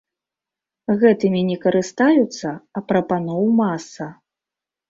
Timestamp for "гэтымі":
1.03-1.43